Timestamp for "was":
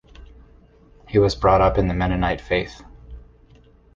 1.19-1.35